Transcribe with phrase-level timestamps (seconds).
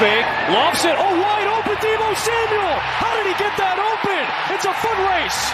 [0.00, 2.72] Fake, lofts it, oh wide open Deebo Samuel!
[2.72, 4.24] How did he get that open?
[4.54, 5.52] It's a foot race!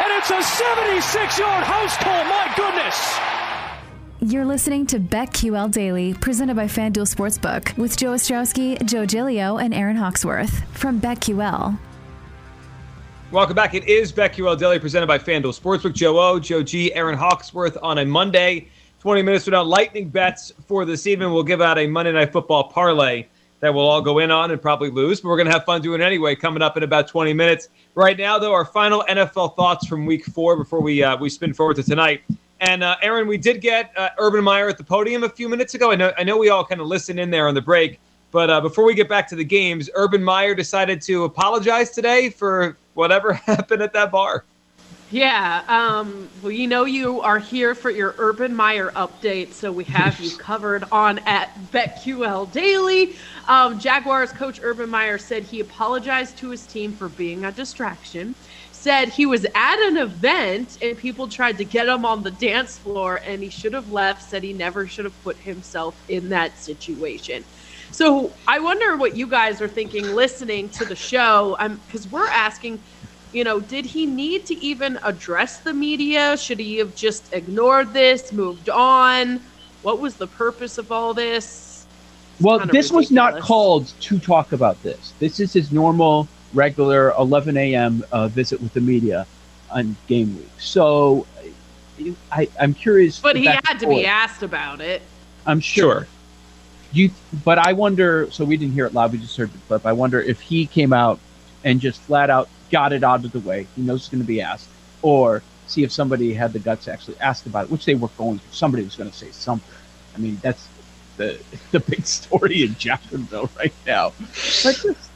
[0.00, 4.32] And it's a 76-yard house call, my goodness!
[4.32, 9.74] You're listening to BetQL Daily, presented by FanDuel Sportsbook, with Joe Ostrowski, Joe Giglio, and
[9.74, 11.78] Aaron Hawksworth from BetQL.
[13.32, 13.74] Welcome back.
[13.74, 15.92] It is BetQL Daily, presented by FanDuel Sportsbook.
[15.92, 18.68] Joe O, Joe G, Aaron Hawksworth on a Monday.
[19.00, 21.32] 20 minutes without lightning bets for this evening.
[21.32, 23.26] We'll give out a Monday Night Football parlay
[23.60, 25.80] that we'll all go in on and probably lose, but we're going to have fun
[25.82, 26.34] doing it anyway.
[26.34, 27.68] Coming up in about 20 minutes.
[27.94, 31.54] Right now, though, our final NFL thoughts from Week Four before we uh, we spin
[31.54, 32.22] forward to tonight.
[32.60, 35.74] And uh, Aaron, we did get uh, Urban Meyer at the podium a few minutes
[35.74, 35.90] ago.
[35.90, 38.00] I know I know we all kind of listened in there on the break,
[38.30, 42.30] but uh, before we get back to the games, Urban Meyer decided to apologize today
[42.30, 44.44] for whatever happened at that bar.
[45.08, 49.84] Yeah, um, well, you know you are here for your Urban Meyer update, so we
[49.84, 53.14] have you covered on at BetQL Daily.
[53.46, 58.34] Um, Jaguars coach Urban Meyer said he apologized to his team for being a distraction.
[58.72, 62.76] Said he was at an event and people tried to get him on the dance
[62.76, 64.22] floor and he should have left.
[64.22, 67.44] Said he never should have put himself in that situation.
[67.92, 71.56] So I wonder what you guys are thinking listening to the show,
[71.86, 72.82] because we're asking
[73.36, 76.38] you know, did he need to even address the media?
[76.38, 79.40] Should he have just ignored this, moved on?
[79.82, 81.86] What was the purpose of all this?
[82.36, 82.90] It's well, this ridiculous.
[82.92, 85.12] was not called to talk about this.
[85.18, 88.02] This is his normal, regular 11 a.m.
[88.10, 89.26] Uh, visit with the media
[89.70, 90.48] on game week.
[90.58, 91.26] So
[92.32, 93.20] I, am curious.
[93.20, 95.02] But he had to be asked about it.
[95.44, 95.84] I'm sure.
[95.84, 96.08] sure.
[96.92, 97.10] You,
[97.44, 98.30] but I wonder.
[98.30, 99.12] So we didn't hear it live.
[99.12, 99.84] We just heard the clip.
[99.84, 101.18] I wonder if he came out
[101.64, 103.66] and just flat out got it out of the way.
[103.76, 104.68] He knows it's going to be asked.
[105.02, 108.08] Or see if somebody had the guts to actually ask about it, which they were
[108.16, 108.44] going to.
[108.50, 109.74] Somebody was going to say something.
[110.14, 110.68] I mean, that's
[111.16, 111.38] the
[111.70, 114.12] the big story in Jacksonville right now.
[114.62, 115.10] But just,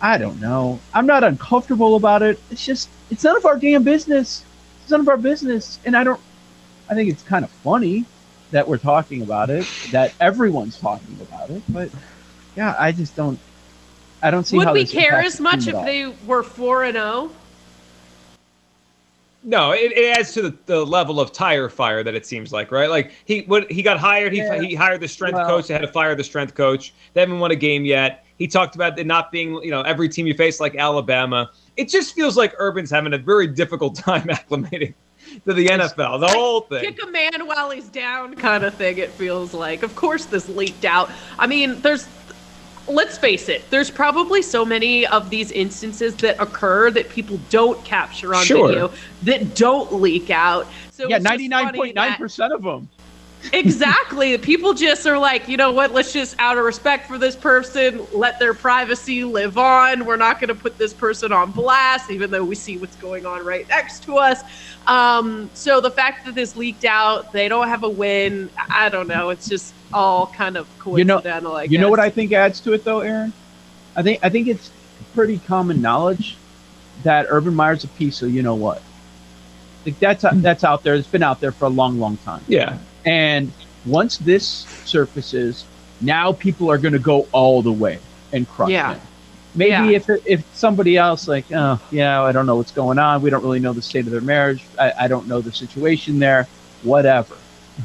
[0.00, 0.80] I don't know.
[0.92, 2.40] I'm not uncomfortable about it.
[2.50, 4.44] It's just, it's none of our damn business.
[4.82, 5.78] It's none of our business.
[5.84, 6.20] And I don't,
[6.90, 8.04] I think it's kind of funny
[8.50, 11.62] that we're talking about it, that everyone's talking about it.
[11.68, 11.88] But
[12.56, 13.38] yeah, I just don't,
[14.22, 14.56] I don't see.
[14.56, 17.04] Would we care as much if they were four and zero?
[17.06, 17.30] Oh?
[19.44, 22.70] No, it, it adds to the, the level of tire fire that it seems like,
[22.70, 22.88] right?
[22.88, 24.60] Like he what he got hired, he yeah.
[24.60, 25.66] he hired the strength well, coach.
[25.66, 26.94] They had to fire the strength coach.
[27.14, 28.24] They haven't won a game yet.
[28.38, 31.50] He talked about it not being, you know, every team you face like Alabama.
[31.76, 34.94] It just feels like Urban's having a very difficult time acclimating
[35.44, 36.20] to the NFL.
[36.20, 36.80] The whole thing.
[36.80, 39.82] Kick a man while he's down kind of thing, it feels like.
[39.82, 41.10] Of course, this leaked out.
[41.38, 42.06] I mean, there's
[42.88, 47.82] let's face it, there's probably so many of these instances that occur that people don't
[47.84, 48.68] capture on sure.
[48.68, 50.68] video that don't leak out.
[50.90, 52.88] So yeah, ninety nine point nine percent of them.
[53.52, 54.38] exactly.
[54.38, 55.92] People just are like, you know what?
[55.92, 60.04] Let's just, out of respect for this person, let their privacy live on.
[60.04, 63.26] We're not going to put this person on blast, even though we see what's going
[63.26, 64.42] on right next to us.
[64.86, 68.48] Um, so the fact that this leaked out, they don't have a win.
[68.70, 69.30] I don't know.
[69.30, 71.52] It's just all kind of coincidental.
[71.62, 73.32] You know, you know what I think adds to it, though, Aaron.
[73.94, 74.70] I think I think it's
[75.14, 76.36] pretty common knowledge
[77.02, 78.82] that Urban Meyer's a piece of you know what.
[79.84, 80.40] Like that's hmm.
[80.40, 80.94] that's out there.
[80.94, 82.42] It's been out there for a long, long time.
[82.48, 82.78] Yeah.
[83.04, 83.52] And
[83.84, 84.46] once this
[84.84, 85.64] surfaces,
[86.00, 87.98] now people are going to go all the way
[88.32, 88.94] and crush yeah.
[88.94, 89.00] him.
[89.54, 89.88] Maybe yeah.
[89.88, 93.20] if if somebody else like, oh yeah, I don't know what's going on.
[93.20, 94.64] We don't really know the state of their marriage.
[94.78, 96.46] I, I don't know the situation there.
[96.82, 97.36] Whatever.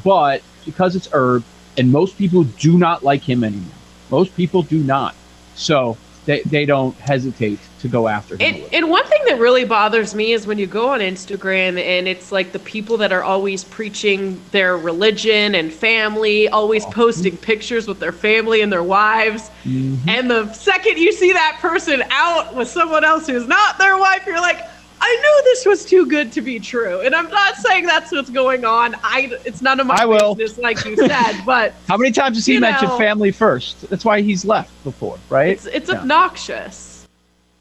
[0.04, 1.44] But because it's Herb,
[1.78, 3.72] and most people do not like him anymore.
[4.10, 5.14] Most people do not.
[5.54, 5.96] So
[6.26, 8.40] they, they don't hesitate to go after him.
[8.42, 12.06] And, and one thing that really bothers me is when you go on Instagram and
[12.08, 16.90] it's like the people that are always preaching their religion and family, always Oh.
[16.90, 19.50] posting pictures with their family and their wives.
[19.64, 20.08] Mm-hmm.
[20.08, 24.26] And the second you see that person out with someone else who's not their wife,
[24.26, 24.60] you're like,
[25.10, 27.00] I knew this was too good to be true.
[27.00, 28.94] And I'm not saying that's what's going on.
[29.02, 30.34] I it's none of my I will.
[30.34, 33.88] business, like you said, but How many times has he You mentioned family first?
[33.88, 35.48] That's why he's left before, right?
[35.48, 36.00] it's it's Yeah.
[36.00, 36.87] obnoxious.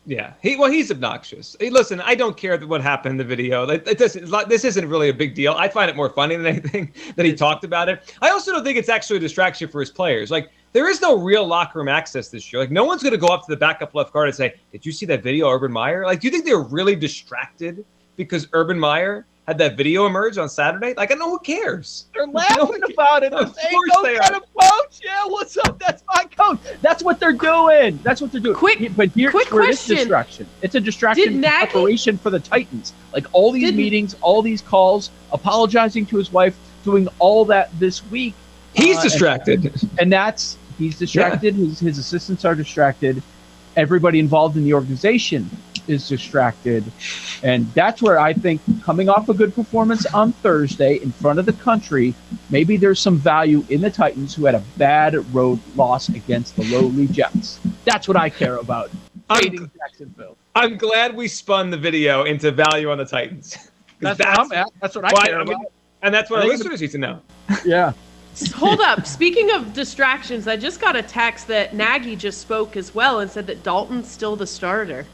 [0.08, 1.58] Yeah, he well, he's obnoxious.
[1.60, 3.68] Hey, listen, I don't care what happened in the video.
[3.68, 4.30] It, it doesn't.
[4.30, 5.52] like, This isn't really a big deal.
[5.52, 8.16] I find it more funny than anything that he talked about it.
[8.22, 10.32] I also don't think it's actually a distraction for his players.
[10.32, 12.62] Like there is no real locker room access this year.
[12.62, 14.86] Like no one's going to go up to the backup left guard and say, "Did
[14.86, 17.84] you see that video, Urban Meyer?" Like, do you think they're really distracted
[18.16, 20.94] because Urban Meyer had that video emerge on Saturday?
[20.98, 22.06] Like, I know who cares.
[22.14, 23.32] They're laughing one ca- about it.
[23.32, 24.36] They're Of saying, course they get are.
[24.36, 25.00] him, coach.
[25.04, 25.80] Yeah, what's up?
[25.80, 26.60] That's my coach.
[26.82, 27.98] That's what they're doing.
[28.04, 28.56] That's what they're doing.
[28.56, 29.96] Quick- but here's quick where it's question.
[29.96, 30.48] distraction.
[30.62, 32.92] It's a distraction Did Nagy- preparation for the Titans.
[33.14, 37.70] Like all these Didn't- meetings, all these calls, apologizing to his wife, doing all that
[37.80, 38.34] this week.
[38.74, 39.72] He's Uh, distracted.
[39.98, 41.56] and that's he's distracted.
[41.56, 43.24] His his assistants are distracted.
[43.78, 45.50] Everybody involved in the organization
[45.88, 46.84] is distracted,
[47.44, 51.46] and that's where I think coming off a good performance on Thursday in front of
[51.46, 52.14] the country,
[52.50, 56.64] maybe there's some value in the Titans who had a bad road loss against the
[56.66, 57.60] lowly Jets.
[57.86, 58.90] That's what I care about.
[59.30, 60.38] I'm- Jacksonville.
[60.56, 63.56] I'm glad we spun the video into value on the Titans.
[64.00, 64.68] That's, what I'm at.
[64.82, 65.72] That's what I care I mean, about.
[66.04, 67.22] and that's what I our think listeners need to know.
[67.66, 67.94] Yeah.
[68.56, 69.08] Hold up.
[69.08, 73.30] Speaking of distractions, I just got a text that Nagy just spoke as well and
[73.32, 75.06] said that Dalton's still the starter.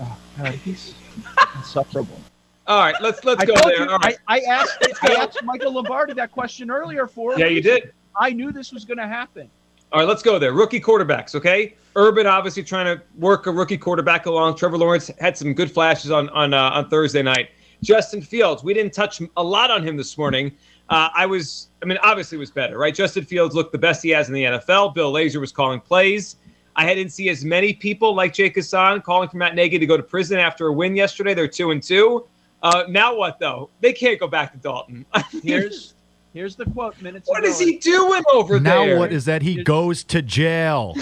[0.00, 0.94] Oh, God, he's
[1.56, 2.20] insufferable.
[2.66, 3.82] All right, let's let's I go there.
[3.82, 4.16] you, All right.
[4.28, 7.92] I, I asked I asked Michael Lombardi that question earlier for Yeah, you did.
[8.16, 9.50] I knew this was going to happen.
[9.90, 10.52] All right, let's go there.
[10.52, 11.74] Rookie quarterbacks, okay?
[11.96, 14.56] Urban obviously trying to work a rookie quarterback along.
[14.56, 17.50] Trevor Lawrence had some good flashes on on uh, on Thursday night.
[17.82, 20.52] Justin Fields, we didn't touch a lot on him this morning.
[20.88, 22.94] Uh, I was, I mean, obviously it was better, right?
[22.94, 24.94] Justin Fields looked the best he has in the NFL.
[24.94, 26.36] Bill Lazor was calling plays.
[26.76, 29.96] I didn't see as many people like Jake Hassan calling for Matt Nagy to go
[29.96, 31.34] to prison after a win yesterday.
[31.34, 32.26] They're two and two.
[32.62, 33.68] Uh, now what though?
[33.80, 35.04] They can't go back to Dalton.
[35.42, 35.94] Here's
[36.32, 37.48] here's the quote minutes what ago.
[37.50, 38.94] is he doing over now there?
[38.94, 39.42] Now what is that?
[39.42, 40.96] He goes to jail.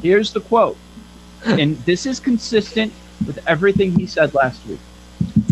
[0.00, 0.76] Here's the quote.
[1.44, 2.92] And this is consistent
[3.26, 4.78] with everything he said last week.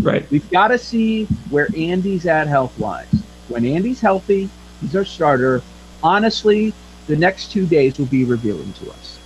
[0.02, 0.28] right?
[0.30, 3.06] We've got to see where Andy's at health wise.
[3.48, 4.48] When Andy's healthy,
[4.80, 5.60] he's our starter.
[6.02, 6.72] Honestly,
[7.10, 9.18] the next two days will be revealing to us.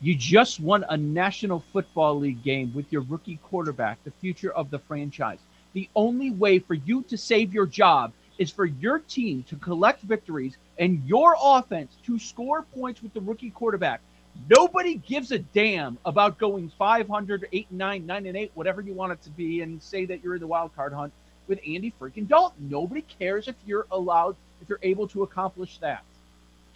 [0.00, 4.68] You just won a National Football League game with your rookie quarterback, the future of
[4.68, 5.38] the franchise.
[5.74, 10.02] The only way for you to save your job is for your team to collect
[10.02, 14.00] victories and your offense to score points with the rookie quarterback.
[14.50, 18.92] Nobody gives a damn about going 500, 8 and 9, 9 and 8, whatever you
[18.92, 21.12] want it to be, and say that you're in the wild card hunt
[21.46, 22.68] with Andy freaking Dalton.
[22.68, 26.04] Nobody cares if you're allowed, if you're able to accomplish that.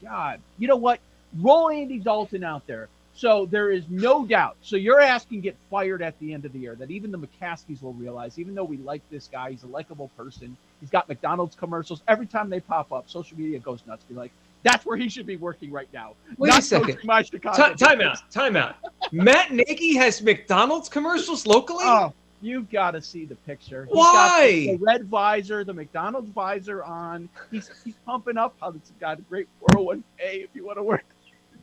[0.03, 1.01] God, you know what?
[1.39, 2.89] Roll Andy Dalton out there.
[3.15, 4.57] So there is no doubt.
[4.61, 6.75] So your ass can get fired at the end of the year.
[6.75, 10.11] That even the McCaskeys will realize, even though we like this guy, he's a likable
[10.19, 10.55] person.
[10.81, 12.03] He's got McDonald's commercials.
[12.09, 14.05] Every time they pop up, social media goes nuts.
[14.05, 16.13] Be like, that's where he should be working right now.
[16.37, 16.99] Wait a second.
[17.05, 17.71] My Chicago.
[17.71, 18.31] Ti- time out.
[18.31, 18.77] Time out.
[19.13, 21.85] Matt Nagy has McDonald's commercials locally.
[21.87, 23.85] Oh, you've got to see the picture.
[23.87, 24.67] He's Why?
[24.67, 27.29] Got the red visor, the McDonald's visor on.
[27.51, 31.05] He's he's pumping up how it's got a great 401k if you want to work.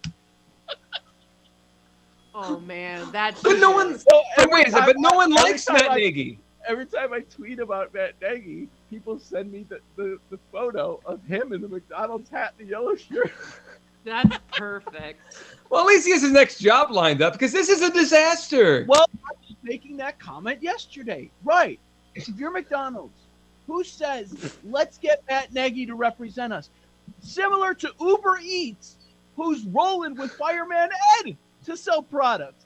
[2.35, 3.97] Oh man, that's but no one.
[3.99, 4.85] So But wait a second.
[4.87, 6.39] time But no one every likes time Matt I- Nagy.
[6.65, 11.21] Every time I tweet about Matt Nagy, people send me the, the, the photo of
[11.25, 13.31] him in the McDonald's hat and the yellow shirt.
[14.05, 15.19] that's perfect.
[15.69, 18.85] Well, at least he has his next job lined up because this is a disaster.
[18.87, 21.31] Well, I was making that comment yesterday.
[21.43, 21.79] Right.
[22.15, 23.19] If you're McDonald's,
[23.67, 26.69] who says, let's get Matt Nagy to represent us?
[27.21, 28.97] Similar to Uber Eats,
[29.35, 30.89] who's rolling with Fireman
[31.19, 32.65] Ed to sell products.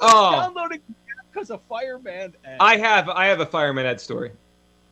[0.00, 0.32] Nobody's Oh.
[0.40, 0.80] downloading
[1.32, 2.34] because of Fireman.
[2.44, 2.56] Ed.
[2.60, 4.32] I have I have a fireman Ed story.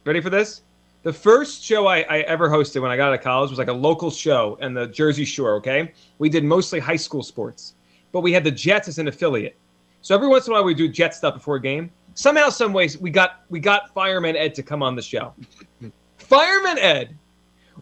[0.04, 0.62] Ready for this?
[1.02, 3.68] The first show I, I ever hosted when I got out of college was like
[3.68, 5.54] a local show in the Jersey Shore.
[5.56, 7.74] Okay, we did mostly high school sports,
[8.12, 9.56] but we had the Jets as an affiliate.
[10.00, 11.90] So every once in a while we do Jet stuff before a game.
[12.14, 15.34] Somehow, some ways we got we got Fireman Ed to come on the show.
[16.18, 17.16] Fireman Ed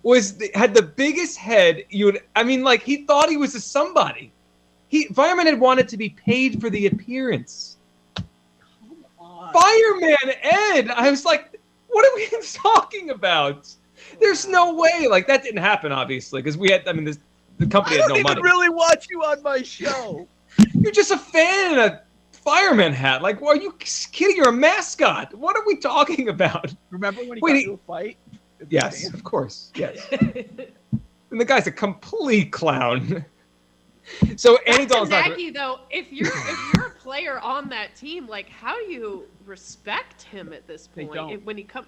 [0.02, 2.20] was the, had the biggest head you would.
[2.34, 4.32] I mean, like he thought he was a somebody.
[4.92, 7.78] He Fireman had wanted to be paid for the appearance.
[9.54, 10.90] Fireman Ed.
[10.90, 11.58] I was like,
[11.88, 13.74] what are we talking about?
[14.20, 15.08] There's no way.
[15.08, 16.86] Like that didn't happen, obviously, because we had.
[16.86, 17.18] I mean, this,
[17.56, 18.20] the company had no money.
[18.20, 20.28] I don't even really watch you on my show.
[20.74, 23.22] You're just a fan in a fireman hat.
[23.22, 24.36] Like, well, are you kidding?
[24.36, 25.32] You're a mascot.
[25.32, 26.74] What are we talking about?
[26.90, 28.18] Remember when he Wait, got he- into a fight?
[28.68, 29.72] Yes, of course.
[29.74, 30.06] Yes.
[30.20, 33.24] and the guy's a complete clown.
[34.36, 35.28] So Andy Back to Dalton's not.
[35.30, 39.26] Nagy, though, if you're if you're a player on that team, like how do you
[39.44, 41.14] respect him at this They point?
[41.14, 41.44] don't.
[41.44, 41.86] When he comes,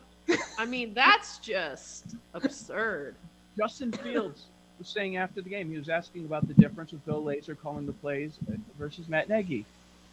[0.59, 3.15] I mean, that's just absurd.
[3.57, 4.45] Justin Fields
[4.79, 7.87] was saying after the game, he was asking about the difference with Bill Lazor calling
[7.87, 8.33] the plays
[8.79, 9.65] versus Matt Nagy.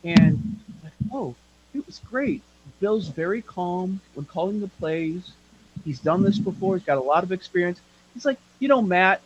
[0.04, 1.36] And, like, oh,
[1.74, 2.42] it was great.
[2.80, 5.32] Bill's very calm when calling the plays.
[5.86, 6.78] He's done this before.
[6.78, 7.80] He's got a lot of experience.
[8.14, 9.22] He's like, you know, Matt,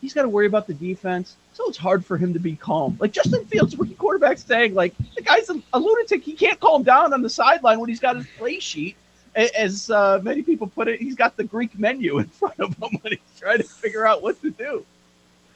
[0.00, 1.36] he's got to worry about the defense.
[1.52, 2.96] So it's hard for him to be calm.
[3.00, 6.22] Like Justin Fields, rookie quarterback, saying, like, the guy's a, a lunatic.
[6.22, 8.96] He can't calm down on the sideline when he's got his play sheet.
[9.34, 12.98] As uh, many people put it, he's got the Greek menu in front of him
[13.02, 14.84] when he's trying to figure out what to do.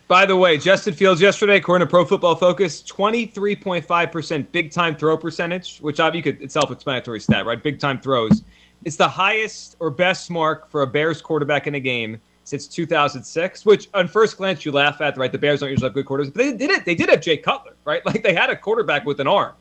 [0.07, 5.17] By the way, Justin Fields yesterday, according to Pro Football Focus, 23.5% big time throw
[5.17, 7.63] percentage, which obviously could, it's self-explanatory stat, right?
[7.63, 8.43] Big time throws.
[8.85, 13.64] It's the highest or best mark for a Bears quarterback in a game since 2006.
[13.64, 15.30] Which, on first glance, you laugh at, right?
[15.30, 16.85] The Bears don't usually have good quarterbacks, but they did it.
[16.85, 18.02] They did have Jay Cutler, right?
[18.11, 19.54] Like they had a quarterback with an arm.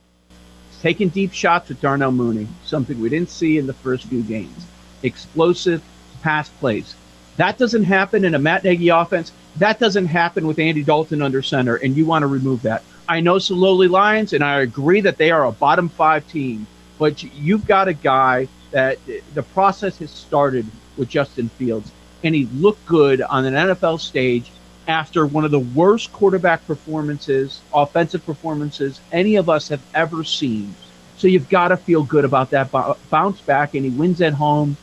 [0.81, 4.65] Taking deep shots with Darnell Mooney, something we didn't see in the first few games.
[5.03, 5.83] Explosive
[6.23, 6.95] pass plays.
[7.37, 9.31] That doesn't happen in a Matt Nagy offense.
[9.57, 12.81] That doesn't happen with Andy Dalton under center, and you want to remove that.
[13.07, 16.65] I know some lowly Lions, and I agree that they are a bottom five team,
[16.97, 18.97] but you've got a guy that
[19.33, 20.65] the process has started
[20.97, 21.91] with Justin Fields,
[22.23, 24.51] and he looked good on an NFL stage
[24.87, 30.73] after one of the worst quarterback performances, offensive performances any of us have ever seen.
[31.17, 34.33] So you've got to feel good about that bou- bounce back, and he wins at
[34.33, 34.77] home.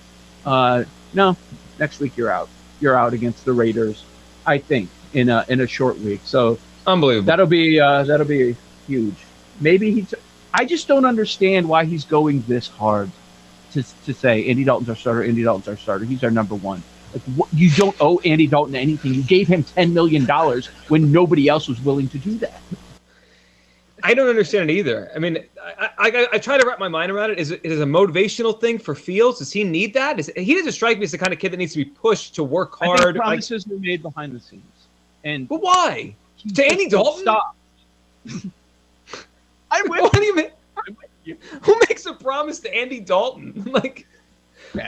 [0.45, 1.37] Uh, no,
[1.79, 2.49] next week you're out.
[2.81, 4.05] You're out against the Raiders,
[4.47, 6.21] I think, in a in a short week.
[6.25, 7.27] So Unbelievable.
[7.27, 8.55] that'll be uh, that'll be
[8.87, 9.15] huge.
[9.61, 10.15] Maybe he's.
[10.53, 13.11] I just don't understand why he's going this hard
[13.73, 15.25] to to say Andy Dalton's our starter.
[15.25, 16.05] Andy Dalton's our starter.
[16.05, 16.83] He's our number one.
[17.13, 19.15] Like what, you don't owe Andy Dalton anything.
[19.15, 22.61] You gave him ten million dollars when nobody else was willing to do that.
[24.03, 25.11] I don't understand it either.
[25.17, 27.39] I mean, I, I, I try to wrap my mind around it.
[27.39, 29.39] Is is it a motivational thing for Fields?
[29.39, 30.21] Does he need that?
[30.21, 32.35] Is, he doesn't strike me as the kind of kid that needs to be pushed
[32.37, 33.17] to work I think hard.
[33.17, 34.63] I- promises were made behind the scenes,
[35.25, 36.15] and but why?
[36.55, 37.23] To Andy Dalton?
[37.23, 37.57] Stop.
[39.71, 40.51] I What do you mean?
[41.63, 43.65] Who makes a promise to Andy Dalton?
[43.73, 44.07] like,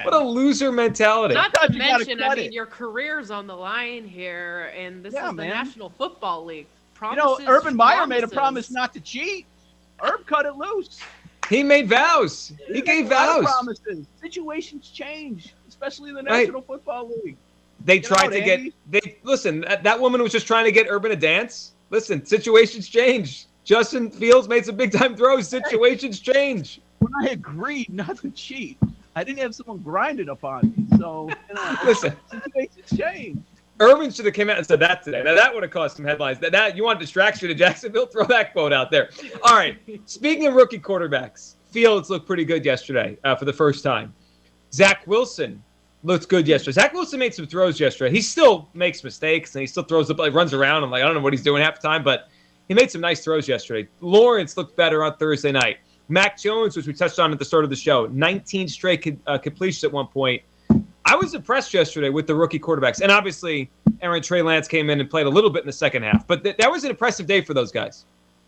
[0.04, 1.34] what a loser mentality.
[1.34, 2.52] Not to you mention, I mean, it.
[2.52, 5.50] your career's on the line here, and this Yeah, is the man.
[5.50, 6.66] National Football League.
[7.00, 9.46] You know, Promises, Urban Meyer made a promise not to cheat.
[10.00, 11.00] Herb cut it loose.
[11.48, 12.52] he made vows.
[12.66, 13.52] He gave A lot of vows.
[13.54, 14.06] promises.
[14.20, 16.40] Situations change, especially in the Right.
[16.46, 17.36] National Football League.
[17.84, 18.72] They Get tried out, to Andy.
[18.90, 19.04] get.
[19.04, 19.60] They listen.
[19.62, 21.72] That, that woman was just trying to get Urban to dance.
[21.90, 23.46] Listen, situations change.
[23.64, 25.46] Justin Fields made some big time throws.
[25.48, 26.80] Situations change.
[26.98, 28.76] When I agreed not to cheat,
[29.18, 30.96] I didn't have someone grinding upon me.
[30.96, 33.42] So, you know, Listen, situations change.
[33.80, 35.24] Urban should have came out and said that today.
[35.24, 36.38] Now that would have caused some headlines.
[36.38, 38.06] That, that you want distraction to Jacksonville?
[38.12, 39.10] Throw that quote out there.
[39.42, 39.76] All right.
[40.04, 44.14] Speaking of rookie quarterbacks, Fields looked pretty good yesterday uh, for the first time.
[44.72, 45.64] Zach Wilson
[46.04, 46.74] looked good yesterday.
[46.74, 48.14] Zach Wilson made some throws yesterday.
[48.14, 51.06] He still makes mistakes and he still throws the like runs around and like I
[51.06, 52.28] don't know what he's doing half the time, but
[52.68, 53.88] he made some nice throws yesterday.
[54.00, 55.78] Lawrence looked better on Thursday night.
[56.08, 59.16] Mac Jones, which we touched on at the start of the show, 19 straight co-
[59.26, 60.42] uh, completions at one point.
[61.04, 63.70] I was impressed yesterday with the rookie quarterbacks, and obviously
[64.02, 66.44] Aaron Trey Lance came in and played a little bit in the second half, but
[66.44, 68.04] th- that was an impressive day for those guys.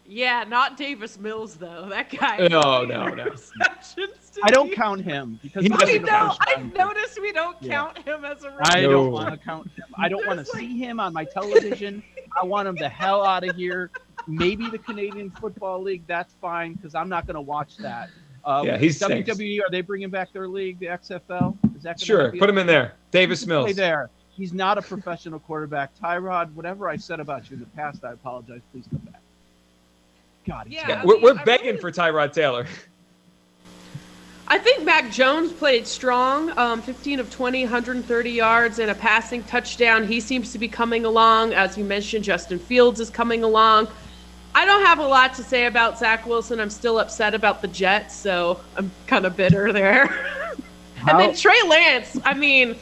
[0.07, 1.87] Yeah, not Davis Mills though.
[1.89, 2.49] That guy.
[2.49, 3.29] No, no, no.
[4.43, 6.35] I don't count him because He doesn't the I know.
[6.41, 6.73] I time.
[6.77, 7.71] noticed we don't Yeah.
[7.75, 8.93] count him as a I rookie.
[8.93, 9.85] don't want to count him.
[9.97, 12.03] I don't want to see him on my television.
[12.41, 13.91] I want him the hell out of here.
[14.27, 16.03] Maybe the Canadian Football League.
[16.07, 18.11] That's fine because I'm not going to watch that.
[18.45, 19.29] Um, Yeah, he stinks.
[19.31, 19.61] WWE.
[19.61, 21.57] Are they bringing back their league, the XFL?
[21.77, 22.95] Is that gonna Sure, be put a- him in there.
[23.11, 23.77] Davis He can Play Mills.
[23.77, 24.11] there.
[24.31, 25.91] He's not a professional quarterback.
[26.03, 28.61] Tyrod, whatever I said about you in the past, I apologize.
[28.73, 29.21] Please come back.
[30.47, 30.99] God, he's Yeah, bad.
[30.99, 32.67] I We're, we're begging really- for Tyrod Taylor.
[34.49, 36.51] I think Mac Jones played strong.
[36.59, 40.07] Um, 15 of 20, 130 yards and a passing touchdown.
[40.09, 41.53] He seems to be coming along.
[41.53, 43.87] As you mentioned, Justin Fields is coming along.
[44.55, 46.61] I don't have a lot to say about Zach Wilson.
[46.61, 50.27] I'm still upset about the Jets, so I'm kind of bitter there.
[51.09, 52.77] And then Trey Lance, I mean,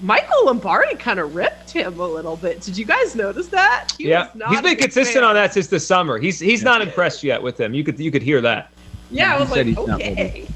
[0.00, 2.60] Michael Lombardi kind of ripped him a little bit.
[2.60, 3.92] Did you guys notice that?
[3.96, 5.24] He yeah, was not he's a been consistent fan.
[5.24, 6.18] on that since the summer.
[6.18, 7.72] He's he's not impressed yet with him.
[7.72, 8.72] You could you could hear that.
[9.10, 10.48] Yeah, I was like, okay.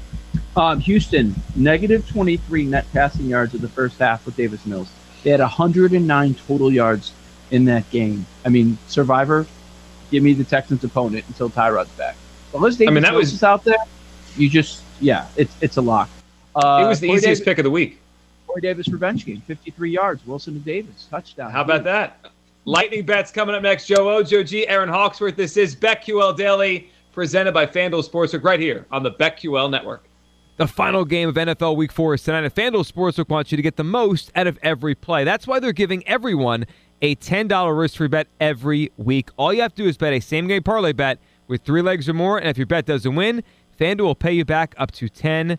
[0.57, 4.89] Um, Houston, negative 23 net passing yards in the first half with Davis Mills.
[5.23, 7.13] They had 109 total yards
[7.51, 8.25] in that game.
[8.43, 9.45] I mean, Survivor,
[10.11, 12.15] give me the Texans' opponent until Tyrod's back.
[12.51, 13.75] But unless Davis mean, that Mills was- is out there,
[14.37, 16.09] you just, yeah, it's it's a lock.
[16.55, 17.99] Uh, it was the Corey easiest Davis, pick of the week.
[18.47, 20.25] Corey Davis revenge game, 53 yards.
[20.25, 21.51] Wilson to Davis, touchdown.
[21.51, 22.25] How about that?
[22.65, 23.87] Lightning bets coming up next.
[23.87, 25.35] Joe O, Joe G, Aaron Hawksworth.
[25.35, 30.03] This is BetQL Daily, presented by FanDuel Sportsbook, right here on the BetQL Network.
[30.57, 33.61] The final game of NFL Week 4 is tonight, and FanDuel Sportsbook wants you to
[33.61, 35.23] get the most out of every play.
[35.23, 36.65] That's why they're giving everyone
[37.01, 39.29] a $10 risk-free bet every week.
[39.37, 42.13] All you have to do is bet a same-game parlay bet with three legs or
[42.13, 43.43] more, and if your bet doesn't win,
[43.79, 45.57] FanDuel will pay you back up to $10.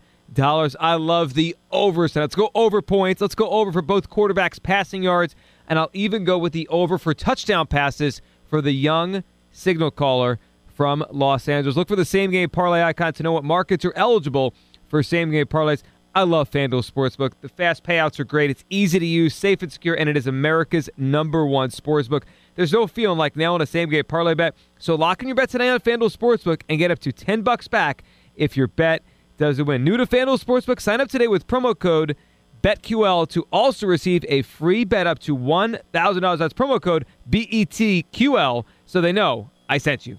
[0.81, 2.15] I love the overs.
[2.15, 3.21] Now let's go over points.
[3.21, 5.35] Let's go over for both quarterbacks' passing yards,
[5.69, 10.39] and I'll even go with the over for touchdown passes for the young signal caller
[10.67, 11.77] from Los Angeles.
[11.77, 14.55] Look for the same game parlay icon to know what markets are eligible
[14.89, 15.83] for same game parlays.
[16.19, 17.35] I love FanDuel Sportsbook.
[17.43, 18.51] The fast payouts are great.
[18.51, 22.25] It's easy to use, safe and secure, and it is America's number one sportsbook.
[22.57, 24.57] There's no feeling like nailing a same game parlay bet.
[24.81, 27.69] So lock in your bet today on FanDuel Sportsbook and get up to 10 bucks
[27.69, 28.03] back
[28.35, 29.05] if your bet
[29.37, 29.85] doesn't win.
[29.85, 32.17] New to FanDuel Sportsbook, sign up today with promo code
[32.63, 36.39] BetQL to also receive a free bet up to $1,000.
[36.39, 40.19] That's promo code BETQL so they know I sent you.